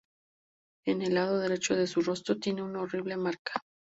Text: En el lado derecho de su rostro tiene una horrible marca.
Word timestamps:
En 0.87 1.03
el 1.03 1.13
lado 1.13 1.37
derecho 1.37 1.75
de 1.75 1.85
su 1.85 2.01
rostro 2.01 2.39
tiene 2.39 2.63
una 2.63 2.81
horrible 2.81 3.17
marca. 3.17 3.61